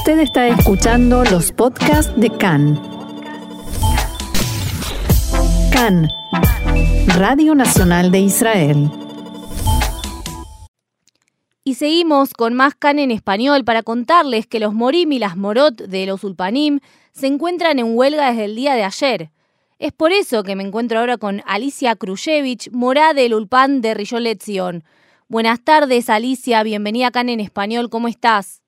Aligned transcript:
Usted 0.00 0.20
está 0.20 0.48
escuchando 0.48 1.24
los 1.24 1.52
podcasts 1.52 2.10
de 2.18 2.30
CAN. 2.30 2.80
CAN, 5.70 6.08
Radio 7.18 7.54
Nacional 7.54 8.10
de 8.10 8.20
Israel. 8.20 8.90
Y 11.64 11.74
seguimos 11.74 12.32
con 12.32 12.54
más 12.54 12.74
CAN 12.74 12.98
en 12.98 13.10
español 13.10 13.66
para 13.66 13.82
contarles 13.82 14.46
que 14.46 14.58
los 14.58 14.72
Morim 14.72 15.12
y 15.12 15.18
las 15.18 15.36
Morot 15.36 15.76
de 15.76 16.06
los 16.06 16.24
Ulpanim 16.24 16.80
se 17.12 17.26
encuentran 17.26 17.78
en 17.78 17.94
huelga 17.94 18.30
desde 18.30 18.46
el 18.46 18.56
día 18.56 18.76
de 18.76 18.84
ayer. 18.84 19.30
Es 19.78 19.92
por 19.92 20.12
eso 20.12 20.44
que 20.44 20.56
me 20.56 20.64
encuentro 20.64 20.98
ahora 20.98 21.18
con 21.18 21.42
Alicia 21.44 21.94
Krujevich, 21.94 22.70
morá 22.72 23.12
del 23.12 23.34
Ulpan 23.34 23.82
de 23.82 23.92
Rillón 23.92 24.22
Lección. 24.22 24.82
Buenas 25.28 25.62
tardes, 25.62 26.08
Alicia. 26.08 26.62
Bienvenida 26.62 27.08
acá 27.08 27.20
en 27.20 27.38
Español. 27.38 27.90
¿Cómo 27.90 28.08
estás? 28.08 28.59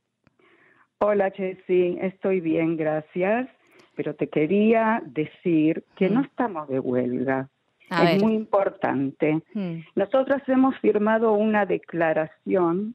Hola, 1.04 1.32
Jessy. 1.32 1.98
Estoy 2.00 2.40
bien, 2.40 2.76
gracias. 2.76 3.48
Pero 3.96 4.14
te 4.14 4.28
quería 4.28 5.02
decir 5.04 5.82
que 5.96 6.08
no 6.08 6.20
estamos 6.20 6.68
de 6.68 6.78
huelga. 6.78 7.48
es 7.90 8.22
muy 8.22 8.34
importante. 8.34 9.42
Hmm. 9.52 9.80
Nosotros 9.96 10.40
hemos 10.46 10.78
firmado 10.78 11.32
una 11.32 11.66
declaración 11.66 12.94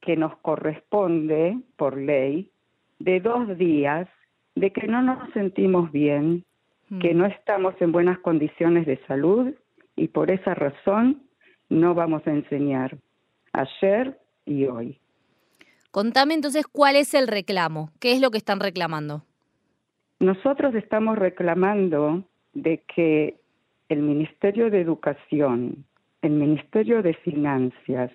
que 0.00 0.16
nos 0.16 0.34
corresponde 0.38 1.58
por 1.76 1.98
ley 1.98 2.50
de 2.98 3.20
dos 3.20 3.58
días 3.58 4.08
de 4.54 4.72
que 4.72 4.86
no 4.86 5.02
nos 5.02 5.30
sentimos 5.34 5.92
bien, 5.92 6.46
que 7.02 7.12
hmm. 7.12 7.18
no 7.18 7.26
estamos 7.26 7.74
en 7.80 7.92
buenas 7.92 8.18
condiciones 8.20 8.86
de 8.86 8.96
salud 9.06 9.52
y 9.94 10.08
por 10.08 10.30
esa 10.30 10.54
razón 10.54 11.22
no 11.68 11.94
vamos 11.94 12.26
a 12.26 12.30
enseñar 12.30 12.96
ayer 13.52 14.18
y 14.46 14.64
hoy. 14.64 14.98
Contame 15.90 16.34
entonces 16.34 16.66
cuál 16.66 16.96
es 16.96 17.14
el 17.14 17.26
reclamo, 17.26 17.90
qué 17.98 18.12
es 18.12 18.20
lo 18.20 18.30
que 18.30 18.38
están 18.38 18.60
reclamando. 18.60 19.22
Nosotros 20.20 20.74
estamos 20.74 21.18
reclamando 21.18 22.22
de 22.52 22.82
que 22.94 23.40
el 23.88 24.00
Ministerio 24.02 24.70
de 24.70 24.80
Educación, 24.80 25.84
el 26.22 26.32
Ministerio 26.32 27.02
de 27.02 27.14
Finanzas 27.14 28.12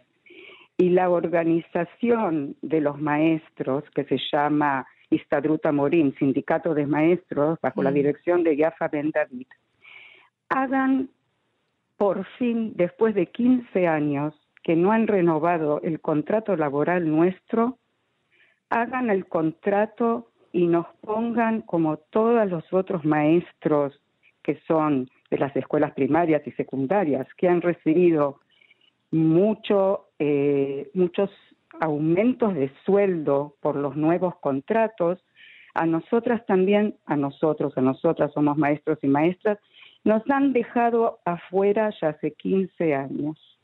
y 0.77 0.89
la 0.89 1.09
organización 1.09 2.55
de 2.61 2.79
los 2.79 2.99
maestros 3.01 3.83
que 3.93 4.05
se 4.05 4.19
llama 4.31 4.85
Istadruta 5.09 5.71
Morín, 5.71 6.15
Sindicato 6.17 6.73
de 6.73 6.85
Maestros, 6.85 7.59
bajo 7.61 7.83
la 7.83 7.91
mm. 7.91 7.95
dirección 7.95 8.43
de 8.43 8.55
Yafa 8.55 8.87
Ben 8.87 9.11
David, 9.11 9.47
hagan 10.49 11.09
por 11.97 12.25
fin, 12.37 12.73
después 12.75 13.15
de 13.15 13.27
15 13.27 13.87
años 13.87 14.33
que 14.65 14.75
no 14.75 14.91
han 14.91 15.05
renovado 15.05 15.79
el 15.83 16.01
contrato 16.01 16.55
laboral 16.55 17.07
nuestro, 17.07 17.77
hagan 18.71 19.11
el 19.11 19.27
contrato 19.27 20.31
y 20.51 20.65
nos 20.65 20.87
pongan 21.01 21.61
como 21.61 21.97
todos 21.97 22.49
los 22.49 22.63
otros 22.73 23.05
maestros 23.05 23.93
que 24.41 24.59
son 24.67 25.07
de 25.29 25.37
las 25.37 25.55
escuelas 25.55 25.93
primarias 25.93 26.41
y 26.47 26.51
secundarias, 26.53 27.27
que 27.37 27.47
han 27.47 27.61
recibido 27.61 28.39
mucho, 29.11 30.07
eh, 30.17 30.89
muchos 30.95 31.29
aumentos 31.79 32.55
de 32.55 32.71
sueldo 32.85 33.53
por 33.61 33.75
los 33.75 33.95
nuevos 33.95 34.35
contratos, 34.37 35.23
a 35.75 35.85
nosotras 35.85 36.43
también, 36.47 36.95
a 37.05 37.15
nosotros, 37.15 37.77
a 37.77 37.81
nosotras 37.81 38.33
somos 38.33 38.57
maestros 38.57 38.97
y 39.03 39.07
maestras, 39.09 39.59
nos 40.03 40.23
han 40.27 40.53
dejado 40.53 41.19
afuera 41.23 41.93
ya 42.01 42.09
hace 42.09 42.31
15 42.31 42.95
años. 42.95 43.54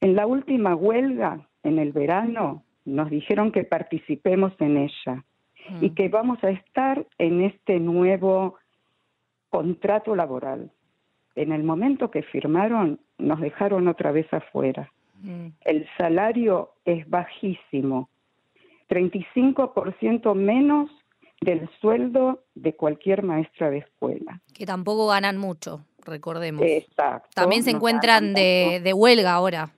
En 0.00 0.14
la 0.14 0.26
última 0.26 0.74
huelga, 0.74 1.46
en 1.62 1.78
el 1.78 1.92
verano, 1.92 2.62
nos 2.84 3.10
dijeron 3.10 3.52
que 3.52 3.64
participemos 3.64 4.52
en 4.60 4.76
ella 4.76 5.24
y 5.80 5.90
mm. 5.90 5.94
que 5.94 6.08
vamos 6.08 6.42
a 6.42 6.50
estar 6.50 7.06
en 7.18 7.42
este 7.42 7.78
nuevo 7.80 8.56
contrato 9.50 10.14
laboral. 10.14 10.70
En 11.34 11.52
el 11.52 11.62
momento 11.62 12.10
que 12.10 12.22
firmaron, 12.22 13.00
nos 13.18 13.40
dejaron 13.40 13.88
otra 13.88 14.12
vez 14.12 14.32
afuera. 14.32 14.90
Mm. 15.22 15.48
El 15.64 15.86
salario 15.96 16.70
es 16.84 17.08
bajísimo, 17.08 18.08
35% 18.88 20.34
menos 20.34 20.90
del 21.40 21.68
sueldo 21.80 22.42
de 22.54 22.74
cualquier 22.74 23.22
maestra 23.22 23.70
de 23.70 23.78
escuela. 23.78 24.40
Que 24.54 24.66
tampoco 24.66 25.08
ganan 25.08 25.38
mucho, 25.38 25.84
recordemos. 26.04 26.62
Exacto. 26.64 27.28
También 27.34 27.62
se 27.62 27.70
encuentran 27.70 28.34
de, 28.34 28.80
de, 28.82 28.92
huelga 28.92 29.34
ahora. 29.34 29.70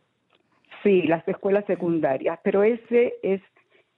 Sí, 0.83 1.03
las 1.03 1.27
escuelas 1.29 1.65
secundarias, 1.67 2.39
pero 2.43 2.63
ese 2.63 3.15
es 3.23 3.41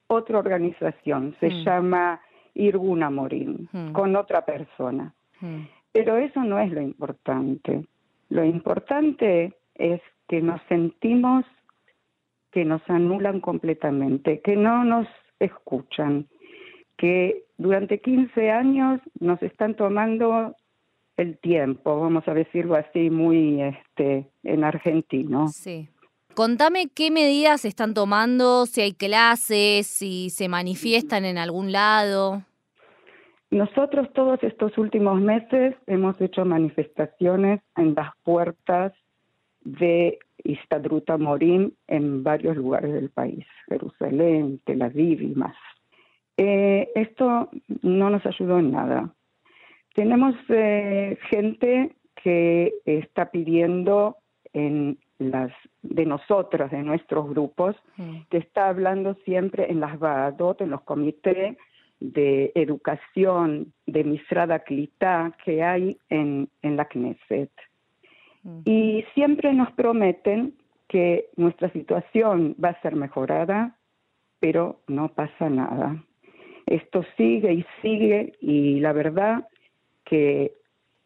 otra 0.07 0.39
organización, 0.39 1.35
se 1.41 1.49
mm. 1.49 1.65
llama 1.65 2.21
Irguna 2.55 3.11
Morín, 3.11 3.69
mm. 3.73 3.93
con 3.93 4.17
otra 4.17 4.45
persona. 4.45 5.15
Mm. 5.41 5.63
Pero 5.93 6.17
eso 6.17 6.43
no 6.43 6.59
es 6.59 6.71
lo 6.71 6.81
importante. 6.81 7.85
Lo 8.29 8.45
importante 8.45 9.55
es 9.75 10.01
que 10.29 10.41
nos 10.41 10.61
sentimos 10.69 11.45
que 12.53 12.65
nos 12.65 12.83
anulan 12.89 13.41
completamente, 13.41 14.41
que 14.41 14.57
no 14.57 14.85
nos 14.85 15.09
escuchan, 15.41 16.27
que 16.99 17.45
durante 17.57 18.01
15 18.01 18.51
años 18.51 19.01
nos 19.19 19.43
están 19.43 19.75
tomando 19.75 20.55
el 21.17 21.39
tiempo, 21.39 22.01
vamos 22.01 22.27
a 22.29 22.35
decirlo 22.35 22.75
así, 22.75 23.11
muy 23.11 23.63
este, 23.63 24.27
en 24.45 24.65
argentino. 24.65 25.49
Sí. 25.49 25.89
Contame 26.35 26.89
qué 26.95 27.11
medidas 27.11 27.67
están 27.67 27.93
tomando, 27.93 28.65
si 28.65 28.81
hay 28.81 28.93
clases, 28.93 29.87
si 29.87 30.31
se 30.31 30.49
manifiestan 30.49 31.27
en 31.27 31.37
algún 31.37 31.73
lado. 31.73 32.43
Nosotros 33.51 34.09
todos 34.15 34.43
estos 34.43 34.79
últimos 34.79 35.21
meses 35.21 35.75
hemos 35.87 36.19
hecho 36.23 36.47
manifestaciones 36.47 37.61
en 37.77 37.95
las 37.95 38.13
puertas 38.25 38.95
de 39.61 40.19
Istadruta 40.43 41.19
Morim 41.19 41.73
en 41.87 42.25
varios 42.25 42.57
lugares 42.57 42.95
del 42.95 43.11
país, 43.11 43.45
Jerusalén, 43.69 44.59
Tel 44.65 44.81
Aviv 44.81 45.21
y 45.21 45.35
más. 45.35 45.55
Eh, 46.39 46.89
esto 46.95 47.51
no 47.83 48.09
nos 48.09 48.25
ayudó 48.25 48.59
en 48.59 48.73
nada. 48.73 49.15
Tenemos 49.95 50.35
eh, 50.49 51.19
gente 51.31 51.95
que 52.23 52.73
está 52.87 53.31
pidiendo 53.31 54.17
en 54.55 54.99
las 55.31 55.53
de 55.83 56.07
nosotras, 56.07 56.71
de 56.71 56.83
nuestros 56.83 57.29
grupos, 57.29 57.77
que 58.31 58.39
está 58.39 58.69
hablando 58.69 59.15
siempre 59.25 59.71
en 59.71 59.81
las 59.81 59.99
VADOT, 59.99 60.63
en 60.63 60.71
los 60.71 60.83
comités 60.83 61.57
de 62.01 62.53
educación 62.55 63.73
de 63.87 64.05
Misrada 64.05 64.61
Klita 64.61 65.33
que 65.45 65.63
hay 65.63 65.99
en, 66.09 66.49
en 66.63 66.77
la 66.77 66.87
Knesset. 66.87 67.53
Y 68.65 69.05
siempre 69.15 69.53
nos 69.53 69.71
prometen 69.73 70.55
que 70.89 71.27
nuestra 71.37 71.71
situación 71.71 72.57
va 72.63 72.71
a 72.71 72.81
ser 72.83 72.97
mejorada, 72.97 73.77
pero 74.41 74.81
no 74.89 75.09
pasa 75.09 75.49
nada 75.49 76.03
esto 76.67 77.05
sigue 77.17 77.53
y 77.53 77.67
sigue 77.81 78.33
y 78.41 78.81
la 78.81 78.93
verdad 78.93 79.49
que 80.05 80.53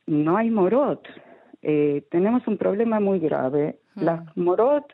no 0.06 0.36
hay 0.36 0.50
morot. 0.50 1.06
Eh, 1.62 2.04
tenemos 2.10 2.46
un 2.46 2.56
problema 2.56 3.00
muy 3.00 3.18
grave. 3.18 3.78
Las 3.96 4.36
morot 4.36 4.84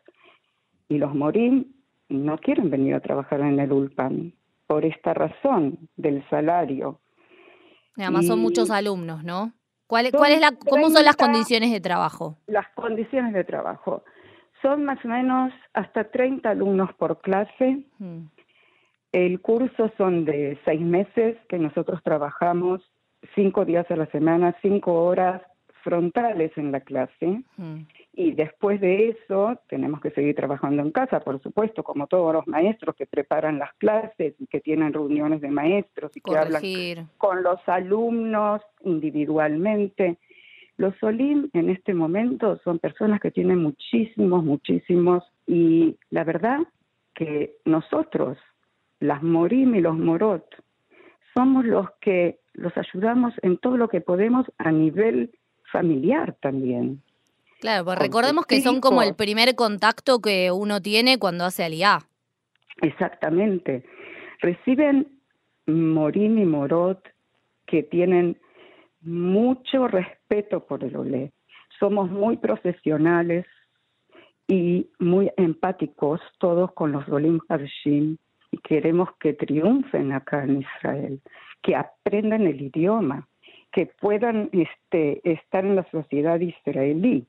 y 0.88 0.98
los 0.98 1.14
morim 1.14 1.72
no 2.08 2.38
quieren 2.38 2.70
venir 2.70 2.94
a 2.94 3.00
trabajar 3.00 3.40
en 3.40 3.58
el 3.58 3.72
ULPAN 3.72 4.32
por 4.66 4.84
esta 4.84 5.12
razón 5.12 5.88
del 5.96 6.26
salario. 6.30 7.00
Además 7.96 8.26
son 8.26 8.38
muchos 8.38 8.70
alumnos, 8.70 9.24
¿no? 9.24 9.52
¿Cuál, 9.86 10.10
cuál 10.12 10.32
es 10.32 10.40
la, 10.40 10.52
¿Cómo 10.52 10.88
son 10.88 11.04
las 11.04 11.16
condiciones 11.16 11.70
de 11.70 11.80
trabajo? 11.80 12.38
Las 12.46 12.68
condiciones 12.70 13.34
de 13.34 13.44
trabajo. 13.44 14.04
Son 14.62 14.84
más 14.84 15.04
o 15.04 15.08
menos 15.08 15.52
hasta 15.74 16.04
30 16.04 16.48
alumnos 16.48 16.94
por 16.94 17.20
clase. 17.20 17.84
El 19.12 19.40
curso 19.40 19.90
son 19.98 20.24
de 20.24 20.58
seis 20.64 20.80
meses 20.80 21.36
que 21.48 21.58
nosotros 21.58 22.00
trabajamos 22.02 22.80
cinco 23.34 23.64
días 23.64 23.90
a 23.90 23.96
la 23.96 24.06
semana, 24.06 24.56
cinco 24.62 25.04
horas 25.04 25.42
frontales 25.82 26.52
en 26.56 26.72
la 26.72 26.80
clase. 26.80 27.42
Mm. 27.56 27.82
Y 28.14 28.32
después 28.32 28.80
de 28.80 29.08
eso 29.08 29.58
tenemos 29.68 30.00
que 30.00 30.10
seguir 30.10 30.34
trabajando 30.34 30.82
en 30.82 30.90
casa, 30.90 31.20
por 31.20 31.40
supuesto, 31.42 31.82
como 31.82 32.06
todos 32.06 32.34
los 32.34 32.46
maestros 32.46 32.94
que 32.94 33.06
preparan 33.06 33.58
las 33.58 33.72
clases 33.74 34.34
y 34.38 34.46
que 34.46 34.60
tienen 34.60 34.92
reuniones 34.92 35.40
de 35.40 35.50
maestros 35.50 36.14
y 36.14 36.20
que 36.20 36.36
hablan 36.36 36.62
con 37.16 37.42
los 37.42 37.60
alumnos 37.66 38.60
individualmente. 38.82 40.18
Los 40.76 41.00
Olim 41.02 41.48
en 41.54 41.70
este 41.70 41.94
momento 41.94 42.60
son 42.64 42.78
personas 42.78 43.20
que 43.20 43.30
tienen 43.30 43.62
muchísimos, 43.62 44.44
muchísimos, 44.44 45.24
y 45.46 45.96
la 46.10 46.24
verdad 46.24 46.60
que 47.14 47.54
nosotros 47.64 48.36
las 49.02 49.22
Morim 49.22 49.74
y 49.74 49.80
los 49.80 49.96
Morot, 49.96 50.46
somos 51.34 51.64
los 51.64 51.90
que 52.00 52.38
los 52.54 52.72
ayudamos 52.76 53.34
en 53.42 53.58
todo 53.58 53.76
lo 53.76 53.88
que 53.88 54.00
podemos 54.00 54.46
a 54.58 54.70
nivel 54.70 55.30
familiar 55.72 56.36
también. 56.40 57.02
Claro, 57.62 57.84
pues 57.84 57.96
recordemos 57.96 58.44
que 58.44 58.60
son 58.60 58.80
como 58.80 59.02
el 59.02 59.14
primer 59.14 59.54
contacto 59.54 60.18
que 60.18 60.50
uno 60.50 60.82
tiene 60.82 61.20
cuando 61.20 61.44
hace 61.44 61.62
aliá. 61.62 62.00
Exactamente. 62.80 63.84
reciben 64.40 65.06
Morín 65.68 66.38
y 66.38 66.44
Morot 66.44 67.00
que 67.64 67.84
tienen 67.84 68.36
mucho 69.00 69.86
respeto 69.86 70.66
por 70.66 70.82
el 70.82 70.96
Olé. 70.96 71.32
Somos 71.78 72.10
muy 72.10 72.36
profesionales 72.36 73.46
y 74.48 74.90
muy 74.98 75.30
empáticos 75.36 76.20
todos 76.38 76.72
con 76.72 76.90
los 76.90 77.08
Olim 77.08 77.38
Harshim 77.48 78.16
y 78.50 78.58
queremos 78.58 79.08
que 79.20 79.34
triunfen 79.34 80.10
acá 80.10 80.42
en 80.42 80.62
Israel, 80.62 81.20
que 81.62 81.76
aprendan 81.76 82.48
el 82.48 82.60
idioma, 82.60 83.28
que 83.70 83.86
puedan 83.86 84.50
este, 84.50 85.20
estar 85.22 85.64
en 85.64 85.76
la 85.76 85.88
sociedad 85.92 86.40
israelí. 86.40 87.28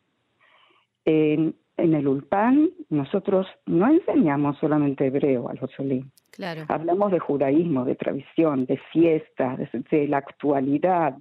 En, 1.06 1.56
en 1.78 1.94
el 1.94 2.08
Ulpan 2.08 2.70
nosotros 2.90 3.48
no 3.66 3.88
enseñamos 3.88 4.58
solamente 4.60 5.08
hebreo 5.08 5.50
a 5.50 5.54
los 5.56 5.70
Olim. 5.80 6.10
Claro. 6.32 6.66
Hablamos 6.68 7.12
de 7.12 7.20
judaísmo, 7.20 7.86
de 7.86 7.96
tradición, 7.96 8.66
de 8.66 8.80
fiesta, 8.92 9.56
de, 9.56 9.70
de 9.92 10.08
la 10.08 10.18
actualidad. 10.18 11.16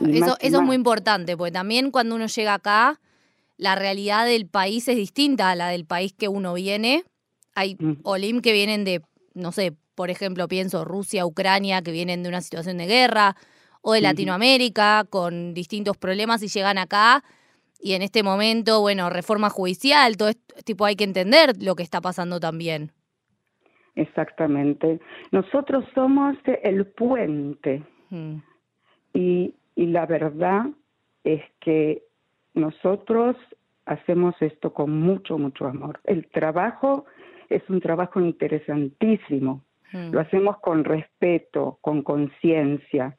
Eso, 0.00 0.26
más 0.26 0.38
eso 0.40 0.58
es 0.58 0.62
muy 0.62 0.76
importante, 0.76 1.36
porque 1.36 1.52
también 1.52 1.90
cuando 1.90 2.14
uno 2.14 2.26
llega 2.26 2.54
acá, 2.54 3.00
la 3.56 3.74
realidad 3.74 4.26
del 4.26 4.46
país 4.46 4.86
es 4.88 4.96
distinta 4.96 5.50
a 5.50 5.54
la 5.54 5.68
del 5.68 5.86
país 5.86 6.12
que 6.12 6.28
uno 6.28 6.54
viene. 6.54 7.04
Hay 7.54 7.76
Mm. 7.78 8.00
Olim 8.04 8.40
que 8.40 8.52
vienen 8.52 8.84
de, 8.84 9.02
no 9.34 9.52
sé, 9.52 9.74
por 9.94 10.10
ejemplo, 10.10 10.46
pienso 10.46 10.84
Rusia, 10.84 11.26
Ucrania, 11.26 11.82
que 11.82 11.90
vienen 11.90 12.22
de 12.22 12.28
una 12.28 12.40
situación 12.40 12.78
de 12.78 12.86
guerra, 12.86 13.36
o 13.80 13.94
de. 13.94 14.00
Latinoamérica, 14.02 15.06
con 15.08 15.54
distintos 15.54 15.96
problemas 15.96 16.42
y 16.42 16.48
llegan 16.48 16.78
acá. 16.78 17.24
Y 17.80 17.92
en 17.94 18.02
este 18.02 18.22
momento, 18.22 18.80
bueno, 18.80 19.08
reforma 19.10 19.50
judicial, 19.50 20.16
todo 20.16 20.28
esto, 20.30 20.54
tipo, 20.64 20.84
hay 20.84 20.96
que 20.96 21.04
entender 21.04 21.52
lo 21.62 21.76
que 21.76 21.82
está 21.82 22.00
pasando 22.00 22.40
también. 22.40 22.92
Exactamente. 23.94 25.00
Nosotros 25.32 25.84
somos 25.94 26.36
el 26.62 26.86
puente 26.86 27.82
Mm. 28.10 28.36
y, 29.12 29.54
y 29.74 29.86
la 29.86 30.06
verdad 30.06 30.66
es 31.24 31.42
que 31.60 32.04
nosotros 32.54 33.36
hacemos 33.84 34.34
esto 34.40 34.72
con 34.72 34.90
mucho, 34.98 35.38
mucho 35.38 35.66
amor. 35.66 36.00
El 36.04 36.26
trabajo 36.28 37.04
es 37.48 37.62
un 37.68 37.80
trabajo 37.80 38.20
interesantísimo. 38.20 39.62
Mm. 39.92 40.10
Lo 40.12 40.20
hacemos 40.20 40.58
con 40.60 40.84
respeto, 40.84 41.78
con 41.80 42.02
conciencia. 42.02 43.16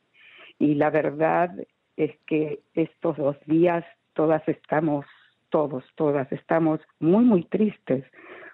Y 0.59 0.75
la 0.75 0.89
verdad 0.89 1.51
es 1.97 2.11
que 2.27 2.61
estos 2.73 3.17
dos 3.17 3.37
días 3.45 3.85
todas 4.19 4.45
estamos, 4.49 5.05
todos, 5.47 5.81
todas 5.95 6.29
estamos 6.33 6.81
muy, 6.99 7.23
muy 7.23 7.45
tristes, 7.45 8.03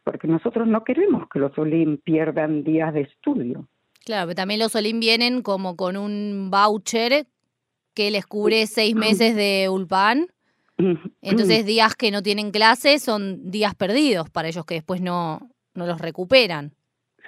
porque 0.03 0.27
nosotros 0.27 0.67
no 0.67 0.83
queremos 0.83 1.27
que 1.27 1.39
los 1.39 1.57
Olim 1.57 1.97
pierdan 1.97 2.63
días 2.63 2.93
de 2.93 3.01
estudio. 3.01 3.67
Claro, 4.05 4.27
pero 4.27 4.35
también 4.35 4.59
los 4.59 4.75
Olim 4.75 4.99
vienen 4.99 5.41
como 5.41 5.75
con 5.75 5.97
un 5.97 6.51
voucher 6.51 7.25
que 7.95 8.11
les 8.11 8.27
cubre 8.27 8.67
seis 8.67 8.93
meses 8.93 9.35
de 9.35 9.67
Ulpan. 9.67 10.27
Entonces, 11.23 11.65
días 11.65 11.95
que 11.95 12.11
no 12.11 12.21
tienen 12.21 12.51
clases 12.51 13.01
son 13.01 13.49
días 13.49 13.73
perdidos 13.73 14.29
para 14.29 14.47
ellos 14.49 14.67
que 14.67 14.75
después 14.75 15.01
no, 15.01 15.49
no 15.73 15.87
los 15.87 15.99
recuperan. 15.99 16.73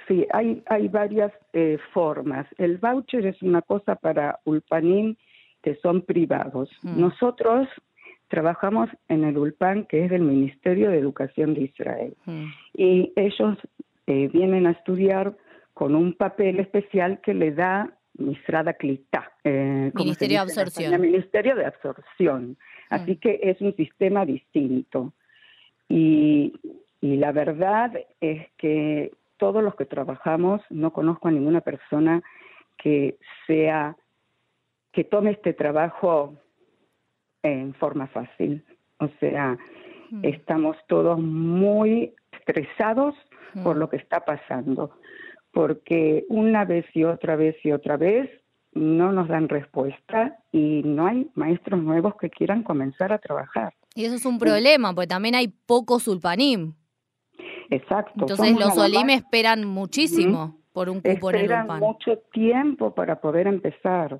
Sí, 0.06 0.24
hay, 0.32 0.62
hay 0.66 0.86
varias 0.86 1.32
eh, 1.54 1.78
formas. 1.92 2.46
El 2.56 2.78
voucher 2.78 3.26
es 3.26 3.42
una 3.42 3.62
cosa 3.62 3.96
para 3.96 4.38
Ulpanim 4.44 5.16
que 5.60 5.74
son 5.82 6.02
privados. 6.02 6.70
Mm. 6.82 7.00
Nosotros 7.00 7.66
trabajamos 8.28 8.88
en 9.08 9.24
el 9.24 9.36
Ulpan 9.36 9.84
que 9.86 10.04
es 10.04 10.10
del 10.10 10.22
Ministerio 10.22 10.90
de 10.90 10.98
Educación 10.98 11.54
de 11.54 11.62
Israel. 11.62 12.14
Mm. 12.24 12.46
y 12.74 13.12
ellos 13.16 13.58
eh, 14.06 14.28
vienen 14.28 14.66
a 14.66 14.70
estudiar 14.70 15.36
con 15.74 15.94
un 15.94 16.14
papel 16.14 16.60
especial 16.60 17.20
que 17.20 17.34
le 17.34 17.52
da 17.52 17.92
Misrada 18.14 18.72
Clitá. 18.72 19.32
eh, 19.44 19.92
Ministerio 19.94 20.40
de. 20.40 20.88
España, 20.88 20.98
Ministerio 20.98 21.54
de 21.54 21.66
Absorción. 21.66 22.56
Así 22.90 23.16
que 23.16 23.38
es 23.42 23.60
un 23.60 23.76
sistema 23.76 24.26
distinto. 24.26 25.12
Y, 25.88 26.52
y 27.00 27.16
la 27.16 27.32
verdad 27.32 27.92
es 28.20 28.46
que 28.56 29.12
todos 29.36 29.62
los 29.62 29.76
que 29.76 29.84
trabajamos, 29.84 30.60
no 30.68 30.92
conozco 30.92 31.28
a 31.28 31.30
ninguna 31.30 31.60
persona 31.60 32.22
que 32.76 33.16
sea, 33.46 33.96
que 34.92 35.04
tome 35.04 35.30
este 35.30 35.52
trabajo 35.52 36.34
en 37.42 37.74
forma 37.74 38.06
fácil. 38.08 38.64
O 38.98 39.08
sea, 39.20 39.56
Mm. 40.10 40.24
estamos 40.24 40.76
todos 40.88 41.20
muy 41.20 42.14
estresados 42.32 43.14
por 43.62 43.76
Mm. 43.76 43.78
lo 43.78 43.90
que 43.90 43.96
está 43.96 44.24
pasando, 44.24 44.90
porque 45.52 46.24
una 46.28 46.64
vez 46.64 46.86
y 46.94 47.04
otra 47.04 47.36
vez 47.36 47.56
y 47.64 47.72
otra 47.72 47.96
vez 47.98 48.30
no 48.72 49.12
nos 49.12 49.28
dan 49.28 49.48
respuesta 49.48 50.38
y 50.52 50.82
no 50.84 51.06
hay 51.06 51.28
maestros 51.34 51.82
nuevos 51.82 52.14
que 52.16 52.30
quieran 52.30 52.62
comenzar 52.62 53.12
a 53.12 53.18
trabajar. 53.18 53.74
Y 53.94 54.04
eso 54.04 54.14
es 54.14 54.24
un 54.24 54.38
problema, 54.38 54.94
porque 54.94 55.08
también 55.08 55.34
hay 55.34 55.48
pocos 55.48 56.06
Ulpanim. 56.08 56.74
Exacto. 57.70 58.12
Entonces 58.20 58.58
los 58.58 58.78
Olim 58.78 59.10
esperan 59.10 59.64
muchísimo 59.66 60.56
por 60.72 60.88
un 60.88 61.00
cupo 61.00 61.30
en 61.30 61.36
el 61.36 61.42
esperan 61.42 61.80
mucho 61.80 62.18
tiempo 62.32 62.94
para 62.94 63.20
poder 63.20 63.46
empezar. 63.46 64.18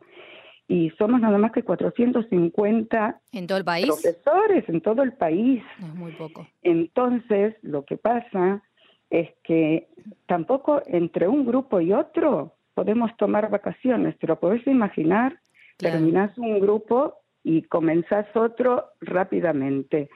Y 0.70 0.90
somos 0.98 1.20
nada 1.20 1.38
más 1.38 1.50
que 1.52 1.62
450 1.62 3.20
¿En 3.32 3.46
todo 3.46 3.58
el 3.58 3.64
país? 3.64 3.86
profesores 3.86 4.68
en 4.68 4.80
todo 4.82 5.02
el 5.02 5.14
país. 5.14 5.62
Es 5.78 5.94
muy 5.94 6.12
poco. 6.12 6.46
Entonces, 6.62 7.56
lo 7.62 7.84
que 7.84 7.96
pasa 7.96 8.62
es 9.10 9.30
que 9.42 9.88
tampoco 10.26 10.82
entre 10.86 11.26
un 11.26 11.46
grupo 11.46 11.80
y 11.80 11.92
otro 11.92 12.54
podemos 12.74 13.16
tomar 13.16 13.50
vacaciones. 13.50 14.18
Te 14.18 14.26
lo 14.26 14.38
podés 14.38 14.66
imaginar, 14.66 15.38
Claro. 15.78 15.96
terminás 15.96 16.36
un 16.38 16.60
grupo 16.60 17.14
y 17.42 17.62
comenzás 17.62 18.26
otro 18.36 18.84
rápidamente. 19.00 20.10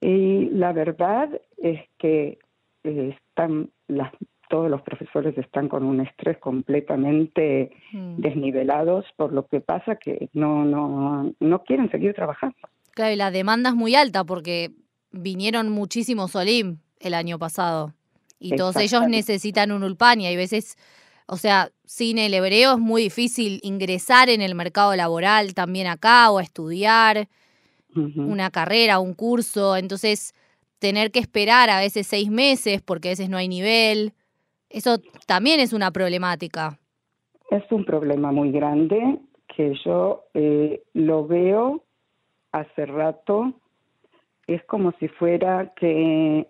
Y 0.00 0.50
la 0.50 0.72
verdad 0.72 1.28
es 1.56 1.80
que 1.98 2.38
eh, 2.84 3.16
están 3.16 3.70
las, 3.88 4.12
todos 4.52 4.70
los 4.70 4.82
profesores 4.82 5.36
están 5.38 5.66
con 5.70 5.82
un 5.82 6.00
estrés 6.06 6.36
completamente 6.38 7.70
Mm. 7.92 8.16
desnivelados 8.20 9.06
por 9.16 9.32
lo 9.32 9.46
que 9.46 9.60
pasa 9.60 9.96
que 9.96 10.28
no 10.34 10.64
no 10.64 11.32
no 11.40 11.62
quieren 11.64 11.90
seguir 11.90 12.12
trabajando. 12.14 12.56
Claro, 12.90 13.12
y 13.14 13.16
la 13.16 13.30
demanda 13.30 13.70
es 13.70 13.76
muy 13.76 13.94
alta 13.94 14.24
porque 14.24 14.70
vinieron 15.10 15.70
muchísimos 15.70 16.36
Olim 16.36 16.78
el 17.00 17.14
año 17.14 17.38
pasado. 17.38 17.94
Y 18.38 18.54
todos 18.56 18.76
ellos 18.76 19.08
necesitan 19.08 19.72
un 19.72 19.84
Ulpan 19.84 20.20
y 20.20 20.26
hay 20.26 20.36
veces, 20.36 20.76
o 21.26 21.36
sea, 21.38 21.70
sin 21.86 22.18
el 22.18 22.34
hebreo 22.34 22.72
es 22.72 22.78
muy 22.78 23.02
difícil 23.02 23.58
ingresar 23.62 24.28
en 24.28 24.42
el 24.42 24.54
mercado 24.54 24.94
laboral 24.96 25.54
también 25.54 25.86
acá 25.86 26.30
o 26.30 26.40
estudiar 26.40 27.28
una 27.94 28.50
carrera, 28.50 28.98
un 28.98 29.14
curso. 29.14 29.76
Entonces, 29.76 30.34
tener 30.78 31.10
que 31.10 31.20
esperar 31.20 31.70
a 31.70 31.78
veces 31.78 32.06
seis 32.06 32.28
meses 32.30 32.82
porque 32.82 33.08
a 33.08 33.12
veces 33.12 33.28
no 33.28 33.36
hay 33.36 33.48
nivel, 33.48 34.12
eso 34.72 34.98
también 35.26 35.60
es 35.60 35.72
una 35.72 35.90
problemática. 35.90 36.78
Es 37.50 37.64
un 37.70 37.84
problema 37.84 38.32
muy 38.32 38.50
grande 38.50 39.18
que 39.54 39.74
yo 39.84 40.24
eh, 40.34 40.82
lo 40.94 41.26
veo 41.26 41.84
hace 42.52 42.86
rato. 42.86 43.52
Es 44.46 44.64
como 44.64 44.92
si 44.98 45.08
fuera 45.08 45.72
que 45.76 46.46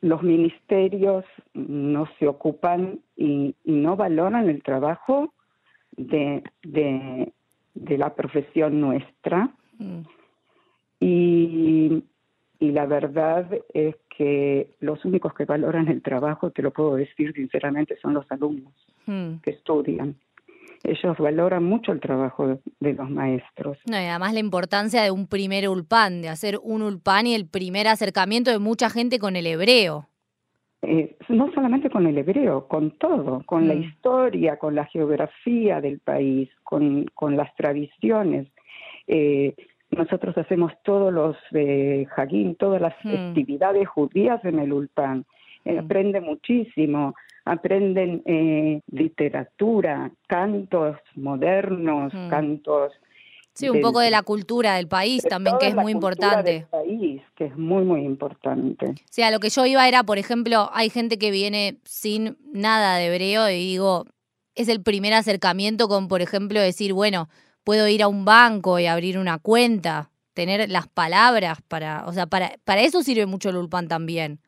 los 0.00 0.22
ministerios 0.22 1.24
no 1.54 2.06
se 2.18 2.28
ocupan 2.28 3.00
y, 3.16 3.54
y 3.64 3.72
no 3.72 3.96
valoran 3.96 4.48
el 4.48 4.62
trabajo 4.62 5.32
de, 5.96 6.42
de, 6.62 7.32
de 7.74 7.98
la 7.98 8.14
profesión 8.14 8.80
nuestra. 8.80 9.50
Mm. 9.78 10.00
Y, 11.00 12.04
y 12.62 12.70
la 12.70 12.86
verdad 12.86 13.46
es 13.74 13.96
que 14.16 14.68
los 14.78 15.04
únicos 15.04 15.34
que 15.34 15.44
valoran 15.44 15.88
el 15.88 16.00
trabajo, 16.00 16.50
te 16.52 16.62
lo 16.62 16.70
puedo 16.70 16.94
decir 16.94 17.32
sinceramente, 17.34 17.96
son 18.00 18.14
los 18.14 18.30
alumnos 18.30 18.72
Mm. 19.06 19.40
que 19.42 19.50
estudian. 19.50 20.14
Ellos 20.84 21.16
valoran 21.18 21.64
mucho 21.64 21.90
el 21.90 21.98
trabajo 21.98 22.58
de, 22.78 22.92
los 22.92 23.10
maestros. 23.10 23.78
No, 23.90 23.96
y 24.00 24.04
además 24.04 24.32
la 24.32 24.38
importancia 24.40 25.02
de 25.02 25.10
un 25.10 25.26
primer 25.26 25.68
ulpan, 25.68 26.22
de 26.22 26.28
hacer 26.28 26.58
un 26.62 26.82
ulpan 26.82 27.26
y 27.26 27.34
el 27.34 27.46
primer 27.48 27.88
acercamiento 27.88 28.52
de 28.52 28.60
mucha 28.60 28.88
gente 28.90 29.18
con 29.18 29.34
el 29.34 29.46
hebreo. 29.48 30.06
Eh, 30.82 31.16
no 31.28 31.52
solamente 31.52 31.90
con 31.90 32.06
el 32.06 32.16
hebreo, 32.18 32.68
con 32.68 32.92
todo, 32.98 33.42
con 33.44 33.66
la 33.66 33.74
Mm. 33.74 33.82
historia, 33.82 34.56
con 34.56 34.76
la 34.76 34.84
geografía 34.86 35.80
del 35.80 35.98
país, 35.98 36.48
con, 36.62 37.06
con 37.14 37.36
las 37.36 37.52
tradiciones. 37.56 38.46
Eh, 39.08 39.54
nosotros 39.96 40.36
hacemos 40.38 40.72
todos 40.84 41.12
los 41.12 41.36
eh, 41.52 42.06
hagim, 42.16 42.54
todas 42.54 42.80
las 42.80 42.94
Mm. 43.04 43.10
festividades 43.10 43.88
judías 43.88 44.44
en 44.44 44.58
el 44.58 44.72
Ulpan. 44.72 45.24
Eh, 45.64 45.74
Mm. 45.74 45.78
Aprende 45.84 46.20
muchísimo, 46.20 47.14
aprenden 47.44 48.22
eh, 48.26 48.80
literatura, 48.90 50.10
cantos 50.26 50.96
modernos, 51.14 52.12
Mm. 52.14 52.28
cantos 52.28 52.92
Sí, 53.54 53.68
un 53.68 53.82
poco 53.82 54.00
de 54.00 54.10
la 54.10 54.22
cultura 54.22 54.76
del 54.76 54.88
país 54.88 55.22
también, 55.28 55.58
que 55.58 55.66
es 55.66 55.74
muy 55.76 55.92
importante. 55.92 56.52
Del 56.52 56.64
país, 56.68 57.20
que 57.36 57.44
es 57.44 57.56
muy, 57.58 57.84
muy 57.84 58.00
importante. 58.02 58.86
O 58.86 58.94
sea, 59.10 59.30
lo 59.30 59.40
que 59.40 59.50
yo 59.50 59.66
iba 59.66 59.86
era, 59.86 60.02
por 60.04 60.16
ejemplo, 60.16 60.70
hay 60.72 60.88
gente 60.88 61.18
que 61.18 61.30
viene 61.30 61.76
sin 61.84 62.38
nada 62.50 62.96
de 62.96 63.08
hebreo 63.08 63.50
y 63.50 63.56
digo, 63.56 64.06
es 64.54 64.68
el 64.70 64.82
primer 64.82 65.12
acercamiento 65.12 65.86
con, 65.86 66.08
por 66.08 66.22
ejemplo, 66.22 66.60
decir, 66.60 66.94
bueno, 66.94 67.28
puedo 67.64 67.88
ir 67.88 68.02
a 68.02 68.08
un 68.08 68.24
banco 68.24 68.78
y 68.78 68.86
abrir 68.86 69.18
una 69.18 69.38
cuenta, 69.38 70.10
tener 70.34 70.68
las 70.70 70.88
palabras 70.88 71.60
para, 71.62 72.04
o 72.06 72.12
sea, 72.12 72.26
para, 72.26 72.52
para 72.64 72.82
eso 72.82 73.02
sirve 73.02 73.26
mucho 73.26 73.50
el 73.50 73.56
Ulpan 73.56 73.88
también, 73.88 74.40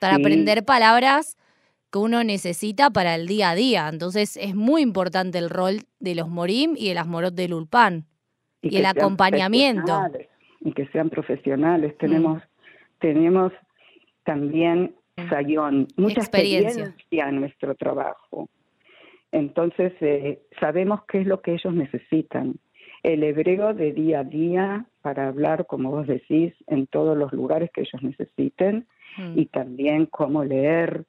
para 0.00 0.16
aprender 0.16 0.64
palabras 0.64 1.36
que 1.90 1.98
uno 1.98 2.22
necesita 2.22 2.90
para 2.90 3.14
el 3.14 3.26
día 3.26 3.50
a 3.50 3.54
día. 3.54 3.88
Entonces 3.88 4.36
es 4.36 4.54
muy 4.54 4.82
importante 4.82 5.38
el 5.38 5.50
rol 5.50 5.80
de 6.00 6.14
los 6.14 6.28
Morim 6.28 6.74
y 6.76 6.88
de 6.88 6.94
las 6.94 7.06
Morot 7.06 7.34
del 7.34 7.54
Ulpan 7.54 8.04
y, 8.62 8.76
el 8.76 8.86
acompañamiento. 8.86 10.02
Y 10.60 10.72
que 10.72 10.86
sean 10.88 11.10
profesionales. 11.10 11.94
Mm. 11.94 11.98
Tenemos, 11.98 12.42
tenemos 13.00 13.52
también 14.24 14.94
mm. 15.16 15.28
sayón, 15.30 15.88
mucha 15.96 16.20
experiencia. 16.20 16.94
en 17.10 17.40
nuestro 17.40 17.74
trabajo. 17.74 18.48
Entonces, 19.32 19.92
eh, 20.00 20.40
sabemos 20.60 21.00
qué 21.06 21.20
es 21.20 21.26
lo 21.26 21.40
que 21.42 21.52
ellos 21.52 21.74
necesitan. 21.74 22.56
El 23.02 23.22
hebreo 23.22 23.74
de 23.74 23.92
día 23.92 24.20
a 24.20 24.24
día 24.24 24.86
para 25.02 25.28
hablar, 25.28 25.66
como 25.66 25.90
vos 25.90 26.06
decís, 26.06 26.54
en 26.66 26.86
todos 26.86 27.16
los 27.16 27.32
lugares 27.32 27.70
que 27.72 27.82
ellos 27.82 28.02
necesiten 28.02 28.86
mm. 29.16 29.38
y 29.38 29.46
también 29.46 30.06
cómo 30.06 30.44
leer 30.44 31.04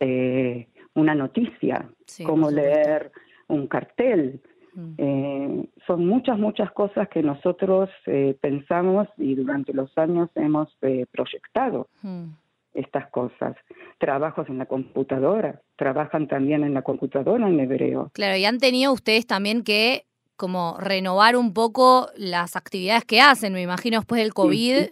eh, 0.00 0.68
una 0.94 1.14
noticia, 1.14 1.88
cómo 2.24 2.50
leer 2.50 3.10
un 3.48 3.66
cartel, 3.66 4.40
Mm. 4.74 4.94
Eh, 4.98 5.68
son 5.86 6.06
muchas, 6.06 6.38
muchas 6.38 6.70
cosas 6.72 7.08
que 7.08 7.22
nosotros 7.22 7.90
eh, 8.06 8.36
pensamos 8.40 9.06
y 9.16 9.34
durante 9.36 9.72
los 9.72 9.96
años 9.96 10.30
hemos 10.34 10.68
eh, 10.82 11.06
proyectado 11.10 11.88
mm. 12.02 12.24
Estas 12.74 13.08
cosas. 13.10 13.56
Trabajos 13.98 14.48
en 14.48 14.58
la 14.58 14.66
computadora, 14.66 15.62
trabajan 15.76 16.28
también 16.28 16.64
en 16.64 16.74
la 16.74 16.82
computadora 16.82 17.48
en 17.48 17.60
hebreo. 17.60 18.10
Claro, 18.12 18.36
y 18.36 18.44
han 18.44 18.58
tenido 18.58 18.92
ustedes 18.92 19.26
también 19.26 19.62
que 19.62 20.06
como 20.36 20.76
renovar 20.80 21.36
un 21.36 21.54
poco 21.54 22.08
las 22.16 22.56
actividades 22.56 23.04
que 23.04 23.20
hacen, 23.20 23.52
me 23.52 23.62
imagino, 23.62 23.98
después 23.98 24.20
del 24.20 24.34
COVID, 24.34 24.88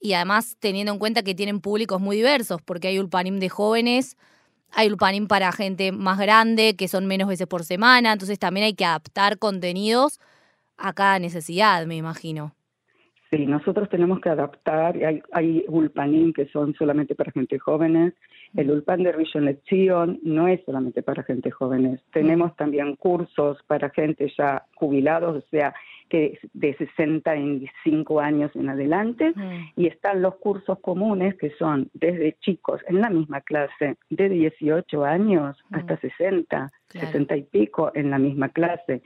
y 0.00 0.12
además 0.14 0.56
teniendo 0.58 0.92
en 0.92 0.98
cuenta 0.98 1.22
que 1.22 1.34
tienen 1.34 1.60
públicos 1.60 2.00
muy 2.00 2.16
diversos, 2.16 2.62
porque 2.62 2.88
hay 2.88 2.98
Ulpanim 2.98 3.38
de 3.38 3.48
jóvenes, 3.48 4.16
hay 4.72 4.88
Ulpanim 4.88 5.26
para 5.26 5.52
gente 5.52 5.92
más 5.92 6.18
grande, 6.18 6.76
que 6.76 6.88
son 6.88 7.06
menos 7.06 7.28
veces 7.28 7.46
por 7.46 7.64
semana, 7.64 8.12
entonces 8.12 8.38
también 8.38 8.64
hay 8.66 8.74
que 8.74 8.84
adaptar 8.84 9.38
contenidos 9.38 10.18
a 10.76 10.92
cada 10.92 11.18
necesidad, 11.18 11.86
me 11.86 11.96
imagino. 11.96 12.54
Sí, 13.36 13.46
nosotros 13.46 13.90
tenemos 13.90 14.20
que 14.20 14.30
adaptar. 14.30 14.96
Hay, 14.96 15.20
hay 15.32 15.64
Ulpanim 15.68 16.32
que 16.32 16.46
son 16.46 16.74
solamente 16.74 17.14
para 17.14 17.32
gente 17.32 17.58
jóvenes. 17.58 18.14
El 18.56 18.70
Ulpan 18.70 19.02
de 19.02 19.12
Rishon 19.12 19.44
Lezion 19.44 20.18
no 20.22 20.48
es 20.48 20.64
solamente 20.64 21.02
para 21.02 21.22
gente 21.22 21.50
jóvenes. 21.50 22.00
Tenemos 22.12 22.56
también 22.56 22.96
cursos 22.96 23.58
para 23.66 23.90
gente 23.90 24.32
ya 24.38 24.64
jubilados, 24.74 25.44
o 25.44 25.46
sea, 25.50 25.74
que 26.08 26.38
de 26.52 26.76
65 26.76 28.20
años 28.20 28.50
en 28.54 28.68
adelante, 28.68 29.32
y 29.76 29.86
están 29.86 30.22
los 30.22 30.36
cursos 30.36 30.78
comunes 30.80 31.34
que 31.36 31.50
son 31.58 31.90
desde 31.94 32.36
chicos 32.40 32.80
en 32.88 33.00
la 33.00 33.10
misma 33.10 33.40
clase, 33.40 33.96
de 34.10 34.28
18 34.28 35.04
años 35.04 35.56
hasta 35.72 35.96
60, 35.98 36.70
60 36.88 37.36
y 37.36 37.42
pico 37.42 37.90
en 37.94 38.10
la 38.10 38.18
misma 38.18 38.48
clase. 38.50 39.02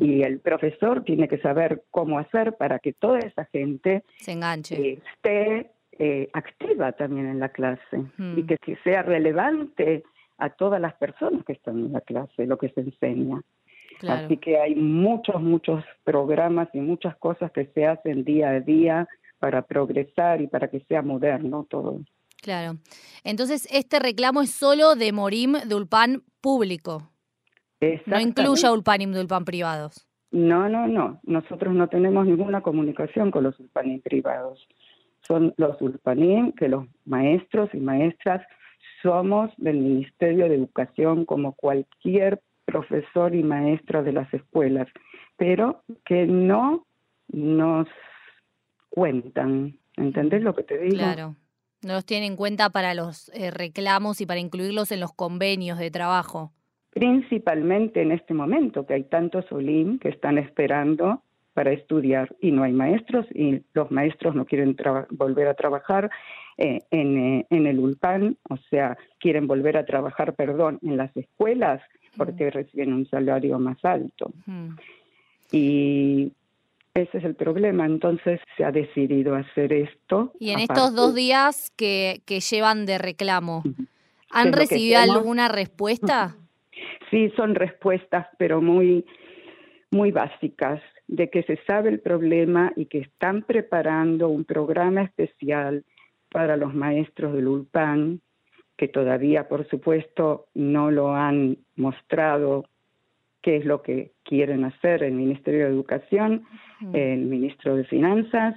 Y 0.00 0.22
el 0.22 0.40
profesor 0.40 1.04
tiene 1.04 1.28
que 1.28 1.38
saber 1.38 1.82
cómo 1.90 2.18
hacer 2.18 2.56
para 2.56 2.78
que 2.78 2.92
toda 2.92 3.20
esa 3.20 3.44
gente 3.46 4.04
se 4.16 4.32
enganche. 4.32 5.00
Esté 5.14 5.70
eh, 5.98 6.28
activa 6.32 6.92
también 6.92 7.26
en 7.26 7.38
la 7.38 7.50
clase 7.50 8.04
y 8.36 8.44
que 8.44 8.58
sea 8.82 9.02
relevante 9.02 10.02
a 10.38 10.50
todas 10.50 10.80
las 10.80 10.94
personas 10.94 11.44
que 11.44 11.52
están 11.52 11.78
en 11.78 11.92
la 11.92 12.00
clase, 12.00 12.46
lo 12.46 12.58
que 12.58 12.68
se 12.70 12.80
enseña. 12.80 13.40
Así 14.08 14.36
que 14.36 14.58
hay 14.58 14.74
muchos, 14.74 15.40
muchos 15.40 15.84
programas 16.04 16.68
y 16.72 16.80
muchas 16.80 17.16
cosas 17.16 17.50
que 17.52 17.66
se 17.74 17.86
hacen 17.86 18.24
día 18.24 18.50
a 18.50 18.60
día 18.60 19.08
para 19.38 19.62
progresar 19.62 20.40
y 20.40 20.46
para 20.46 20.68
que 20.68 20.80
sea 20.80 21.02
moderno 21.02 21.66
todo. 21.68 22.00
Claro. 22.40 22.78
Entonces, 23.24 23.68
este 23.70 23.98
reclamo 23.98 24.42
es 24.42 24.50
solo 24.50 24.96
de 24.96 25.12
Morim 25.12 25.52
de 25.66 25.74
Ulpan 25.74 26.22
público. 26.40 27.10
No 28.06 28.20
incluye 28.20 28.66
a 28.66 28.72
Ulpanim 28.72 29.12
de 29.12 29.20
Ulpan 29.20 29.44
privados. 29.44 30.06
No, 30.30 30.68
no, 30.68 30.86
no. 30.86 31.20
Nosotros 31.24 31.74
no 31.74 31.88
tenemos 31.88 32.26
ninguna 32.26 32.62
comunicación 32.62 33.30
con 33.30 33.44
los 33.44 33.58
Ulpanim 33.60 34.00
privados. 34.00 34.66
Son 35.26 35.54
los 35.56 35.80
Ulpanim 35.80 36.52
que 36.52 36.68
los 36.68 36.86
maestros 37.04 37.70
y 37.74 37.78
maestras 37.78 38.42
somos 39.02 39.50
del 39.56 39.78
Ministerio 39.78 40.48
de 40.48 40.54
Educación 40.54 41.24
como 41.24 41.52
cualquier 41.54 42.40
profesor 42.72 43.34
y 43.34 43.42
maestro 43.42 44.02
de 44.02 44.12
las 44.12 44.32
escuelas, 44.32 44.88
pero 45.36 45.82
que 46.06 46.26
no 46.26 46.86
nos 47.28 47.86
cuentan. 48.88 49.78
¿Entendés 49.96 50.42
lo 50.42 50.54
que 50.54 50.62
te 50.62 50.78
digo? 50.78 50.96
Claro. 50.96 51.36
No 51.82 51.94
los 51.94 52.06
tienen 52.06 52.32
en 52.32 52.36
cuenta 52.36 52.70
para 52.70 52.94
los 52.94 53.28
eh, 53.34 53.50
reclamos 53.50 54.20
y 54.20 54.26
para 54.26 54.40
incluirlos 54.40 54.90
en 54.90 55.00
los 55.00 55.12
convenios 55.12 55.78
de 55.78 55.90
trabajo. 55.90 56.52
Principalmente 56.90 58.00
en 58.00 58.12
este 58.12 58.32
momento, 58.32 58.86
que 58.86 58.94
hay 58.94 59.04
tantos 59.04 59.50
OLIM 59.50 59.98
que 59.98 60.08
están 60.08 60.38
esperando 60.38 61.22
para 61.52 61.72
estudiar 61.72 62.34
y 62.40 62.52
no 62.52 62.62
hay 62.62 62.72
maestros 62.72 63.26
y 63.34 63.62
los 63.74 63.90
maestros 63.90 64.34
no 64.34 64.46
quieren 64.46 64.74
volver 65.10 65.48
a 65.48 65.54
trabajar 65.54 66.10
eh, 66.56 66.78
en, 66.90 67.18
eh, 67.18 67.46
en 67.50 67.66
el 67.66 67.78
ULPAN, 67.78 68.38
o 68.48 68.56
sea, 68.70 68.96
quieren 69.18 69.46
volver 69.46 69.76
a 69.76 69.84
trabajar, 69.84 70.34
perdón, 70.34 70.78
en 70.82 70.96
las 70.96 71.14
escuelas 71.16 71.82
porque 72.16 72.50
reciben 72.50 72.92
un 72.92 73.08
salario 73.08 73.58
más 73.58 73.82
alto. 73.84 74.32
Y 75.50 76.32
ese 76.94 77.18
es 77.18 77.24
el 77.24 77.34
problema, 77.34 77.86
entonces 77.86 78.40
se 78.56 78.64
ha 78.64 78.72
decidido 78.72 79.34
hacer 79.34 79.72
esto. 79.72 80.32
Y 80.38 80.50
en 80.50 80.60
estos 80.60 80.94
dos 80.94 81.14
días 81.14 81.72
que, 81.76 82.22
que 82.26 82.40
llevan 82.40 82.86
de 82.86 82.98
reclamo, 82.98 83.62
¿han 84.30 84.52
recibido 84.52 85.00
alguna 85.00 85.48
respuesta? 85.48 86.36
Sí, 87.10 87.30
son 87.36 87.54
respuestas, 87.54 88.26
pero 88.38 88.60
muy, 88.60 89.04
muy 89.90 90.10
básicas, 90.10 90.80
de 91.08 91.28
que 91.30 91.42
se 91.42 91.58
sabe 91.66 91.90
el 91.90 92.00
problema 92.00 92.72
y 92.76 92.86
que 92.86 92.98
están 92.98 93.42
preparando 93.42 94.28
un 94.28 94.44
programa 94.44 95.02
especial 95.02 95.84
para 96.30 96.56
los 96.56 96.74
maestros 96.74 97.34
del 97.34 97.48
ULPAN 97.48 98.20
que 98.76 98.88
todavía, 98.88 99.48
por 99.48 99.68
supuesto, 99.68 100.46
no 100.54 100.90
lo 100.90 101.14
han 101.14 101.58
mostrado 101.76 102.64
qué 103.42 103.56
es 103.56 103.64
lo 103.64 103.82
que 103.82 104.12
quieren 104.22 104.64
hacer 104.64 105.02
el 105.02 105.12
Ministerio 105.12 105.64
de 105.64 105.72
Educación, 105.72 106.44
el 106.92 107.26
Ministro 107.26 107.76
de 107.76 107.84
Finanzas, 107.84 108.56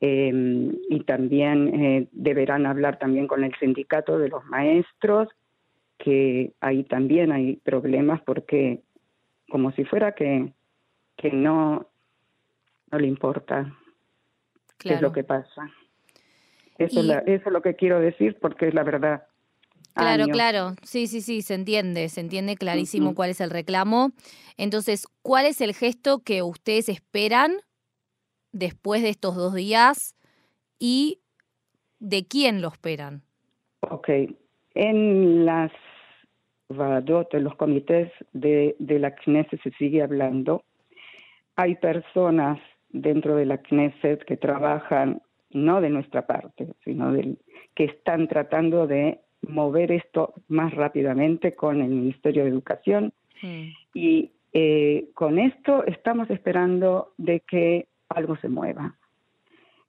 em, 0.00 0.72
y 0.90 1.00
también 1.04 1.82
eh, 1.82 2.08
deberán 2.12 2.66
hablar 2.66 2.98
también 2.98 3.26
con 3.26 3.44
el 3.44 3.54
sindicato 3.56 4.18
de 4.18 4.28
los 4.28 4.44
maestros, 4.46 5.28
que 5.98 6.52
ahí 6.60 6.82
también 6.84 7.32
hay 7.32 7.56
problemas 7.56 8.20
porque 8.22 8.80
como 9.48 9.72
si 9.72 9.84
fuera 9.84 10.12
que, 10.12 10.52
que 11.16 11.30
no, 11.30 11.86
no 12.90 12.98
le 12.98 13.06
importa 13.06 13.72
qué 14.78 14.94
es 14.94 15.02
lo 15.02 15.12
que 15.12 15.24
pasa. 15.24 15.70
Eso, 16.76 17.00
eso 17.00 17.22
es 17.26 17.52
lo 17.52 17.62
que 17.62 17.76
quiero 17.76 18.00
decir 18.00 18.36
porque 18.40 18.68
es 18.68 18.74
la 18.74 18.82
verdad. 18.82 19.26
Claro, 19.94 20.26
claro, 20.26 20.74
sí, 20.82 21.06
sí, 21.06 21.20
sí, 21.20 21.42
se 21.42 21.54
entiende, 21.54 22.08
se 22.08 22.20
entiende 22.20 22.56
clarísimo 22.56 23.14
cuál 23.14 23.30
es 23.30 23.40
el 23.40 23.50
reclamo. 23.50 24.10
Entonces, 24.56 25.06
¿cuál 25.22 25.46
es 25.46 25.60
el 25.60 25.72
gesto 25.72 26.20
que 26.24 26.42
ustedes 26.42 26.88
esperan 26.88 27.52
después 28.52 29.02
de 29.02 29.10
estos 29.10 29.36
dos 29.36 29.54
días 29.54 30.16
y 30.80 31.20
de 32.00 32.26
quién 32.26 32.60
lo 32.60 32.68
esperan? 32.68 33.22
Ok, 33.88 34.08
en 34.74 35.46
las 35.46 35.70
en 36.70 37.44
los 37.44 37.54
comités 37.56 38.10
de, 38.32 38.74
de 38.78 38.98
la 38.98 39.14
Knesset 39.14 39.62
se 39.62 39.70
sigue 39.72 40.02
hablando. 40.02 40.64
Hay 41.56 41.76
personas 41.76 42.58
dentro 42.88 43.36
de 43.36 43.46
la 43.46 43.58
Knesset 43.58 44.24
que 44.24 44.36
trabajan 44.36 45.22
no 45.50 45.80
de 45.80 45.90
nuestra 45.90 46.26
parte, 46.26 46.74
sino 46.84 47.12
del, 47.12 47.38
que 47.74 47.84
están 47.84 48.26
tratando 48.26 48.86
de 48.86 49.20
mover 49.48 49.92
esto 49.92 50.34
más 50.48 50.72
rápidamente 50.74 51.54
con 51.54 51.80
el 51.80 51.88
Ministerio 51.88 52.44
de 52.44 52.50
Educación. 52.50 53.12
Y 53.92 54.30
eh, 54.52 55.10
con 55.14 55.38
esto 55.38 55.84
estamos 55.84 56.30
esperando 56.30 57.12
de 57.18 57.40
que 57.40 57.88
algo 58.08 58.36
se 58.36 58.48
mueva, 58.48 58.94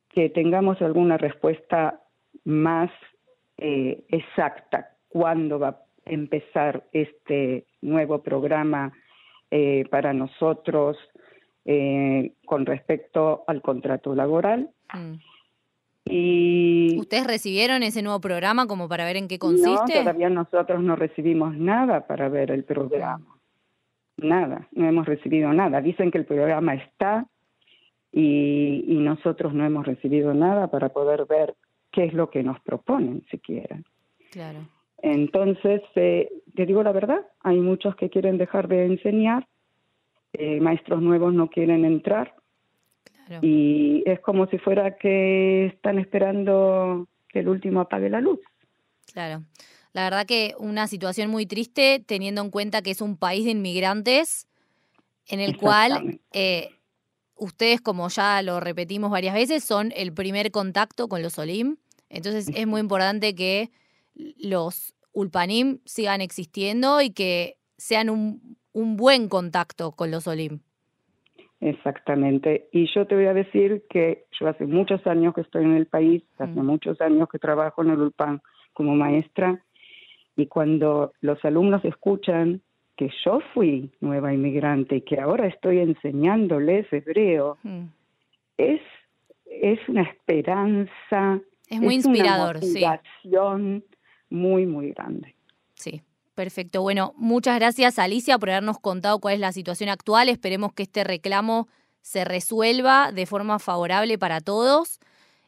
que 0.09 0.29
tengamos 0.29 0.81
alguna 0.81 1.17
respuesta 1.17 2.01
más 2.43 2.91
eh, 3.57 4.03
exacta 4.09 4.89
cuándo 5.07 5.59
va 5.59 5.69
a 5.69 5.81
empezar 6.05 6.83
este 6.91 7.65
nuevo 7.81 8.21
programa 8.21 8.91
eh, 9.51 9.85
para 9.89 10.11
nosotros 10.11 10.97
eh, 11.63 12.33
con 12.45 12.65
respecto 12.65 13.43
al 13.47 13.61
contrato 13.61 14.13
laboral. 14.13 14.69
Mm. 14.93 15.13
Y 16.05 16.97
¿Ustedes 16.99 17.25
recibieron 17.25 17.81
ese 17.81 18.03
nuevo 18.03 18.21
programa 18.21 18.67
como 18.67 18.87
para 18.87 19.05
ver 19.05 19.17
en 19.17 19.27
qué 19.27 19.39
consiste? 19.39 19.95
No, 19.95 20.01
todavía 20.01 20.29
nosotros 20.29 20.83
no 20.83 20.95
recibimos 20.95 21.55
nada 21.57 22.05
para 22.05 22.29
ver 22.29 22.51
el 22.51 22.63
programa. 22.63 23.25
Nada, 24.17 24.67
no 24.71 24.87
hemos 24.87 25.07
recibido 25.07 25.51
nada. 25.51 25.81
Dicen 25.81 26.11
que 26.11 26.19
el 26.19 26.25
programa 26.25 26.75
está 26.75 27.25
y, 28.11 28.85
y 28.87 28.95
nosotros 28.97 29.53
no 29.53 29.65
hemos 29.65 29.85
recibido 29.85 30.33
nada 30.33 30.67
para 30.67 30.89
poder 30.89 31.25
ver 31.25 31.55
qué 31.91 32.05
es 32.05 32.13
lo 32.13 32.29
que 32.29 32.43
nos 32.43 32.59
proponen 32.61 33.25
siquiera. 33.31 33.81
Claro. 34.31 34.67
Entonces, 35.01 35.81
eh, 35.95 36.29
te 36.55 36.65
digo 36.65 36.83
la 36.83 36.91
verdad, 36.91 37.25
hay 37.41 37.59
muchos 37.59 37.95
que 37.95 38.09
quieren 38.09 38.37
dejar 38.37 38.67
de 38.67 38.85
enseñar, 38.85 39.47
eh, 40.33 40.59
maestros 40.59 41.01
nuevos 41.01 41.33
no 41.33 41.49
quieren 41.49 41.85
entrar 41.85 42.33
Claro. 43.25 43.41
y 43.43 44.03
es 44.05 44.19
como 44.19 44.45
si 44.47 44.59
fuera 44.59 44.97
que 44.97 45.65
están 45.65 45.97
esperando 45.97 47.07
que 47.27 47.39
el 47.39 47.49
último 47.49 47.81
apague 47.81 48.09
la 48.09 48.21
luz. 48.21 48.39
Claro. 49.11 49.43
La 49.93 50.03
verdad 50.03 50.25
que 50.25 50.55
una 50.59 50.87
situación 50.87 51.29
muy 51.29 51.45
triste 51.45 52.03
teniendo 52.05 52.41
en 52.41 52.49
cuenta 52.49 52.81
que 52.81 52.91
es 52.91 53.01
un 53.01 53.17
país 53.17 53.45
de 53.45 53.51
inmigrantes 53.51 54.47
en 55.27 55.39
el 55.39 55.57
cual 55.57 56.19
eh, 56.33 56.69
ustedes, 57.35 57.81
como 57.81 58.09
ya 58.09 58.41
lo 58.41 58.59
repetimos 58.59 59.09
varias 59.09 59.33
veces, 59.33 59.63
son 59.63 59.93
el 59.95 60.13
primer 60.13 60.51
contacto 60.51 61.07
con 61.07 61.21
los 61.21 61.39
Olim. 61.39 61.77
Entonces 62.09 62.49
es 62.53 62.67
muy 62.67 62.81
importante 62.81 63.35
que 63.35 63.71
los 64.37 64.93
Ulpanim 65.13 65.79
sigan 65.85 66.21
existiendo 66.21 67.01
y 67.01 67.11
que 67.11 67.57
sean 67.77 68.09
un, 68.09 68.57
un 68.73 68.97
buen 68.97 69.29
contacto 69.29 69.93
con 69.93 70.11
los 70.11 70.27
Olim. 70.27 70.59
Exactamente. 71.61 72.67
Y 72.71 72.87
yo 72.93 73.07
te 73.07 73.15
voy 73.15 73.25
a 73.25 73.33
decir 73.33 73.83
que 73.89 74.25
yo 74.39 74.47
hace 74.47 74.65
muchos 74.65 75.05
años 75.07 75.33
que 75.33 75.41
estoy 75.41 75.63
en 75.63 75.75
el 75.75 75.85
país, 75.87 76.23
hace 76.37 76.59
Mm. 76.61 76.65
muchos 76.65 76.99
años 77.01 77.27
que 77.29 77.39
trabajo 77.39 77.81
en 77.83 77.91
el 77.91 77.99
ULPAN 78.01 78.41
como 78.73 78.93
maestra, 78.95 79.63
y 80.35 80.47
cuando 80.47 81.13
los 81.21 81.43
alumnos 81.45 81.83
escuchan 81.85 82.61
que 82.97 83.09
yo 83.23 83.39
fui 83.53 83.89
nueva 84.01 84.33
inmigrante 84.33 84.97
y 84.97 85.01
que 85.01 85.19
ahora 85.19 85.47
estoy 85.47 85.79
enseñándoles 85.79 86.91
hebreo, 86.91 87.57
Mm. 87.63 87.85
es, 88.57 88.81
es 89.45 89.79
una 89.87 90.03
esperanza, 90.03 91.39
Es 91.69 91.77
muy 91.79 91.85
una 91.87 91.93
inspirador, 91.95 92.59
sí. 92.59 92.83
motivación 92.85 93.83
muy, 94.29 94.65
muy 94.65 94.91
grande. 94.91 95.35
Sí, 95.75 96.01
perfecto. 96.35 96.81
Bueno, 96.81 97.13
muchas 97.17 97.57
gracias 97.57 97.97
Alicia 97.97 98.37
por 98.37 98.49
habernos 98.49 98.79
contado 98.79 99.19
cuál 99.19 99.35
es 99.35 99.39
la 99.39 99.51
situación 99.51 99.89
actual. 99.89 100.29
Esperemos 100.29 100.73
que 100.73 100.83
este 100.83 101.03
reclamo 101.03 101.67
se 102.01 102.23
resuelva 102.23 103.11
de 103.11 103.25
forma 103.25 103.57
favorable 103.57 104.19
para 104.19 104.41
todos. 104.41 104.99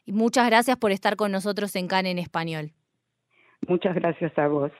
Y 0.04 0.12
muchas 0.12 0.46
gracias 0.46 0.76
por 0.76 0.90
estar 0.90 1.16
con 1.16 1.30
nosotros 1.30 1.76
en 1.76 1.86
CAN 1.86 2.06
en 2.06 2.18
español. 2.18 2.72
Muchas 3.68 3.94
gracias 3.94 4.36
a 4.38 4.48
vos. 4.48 4.72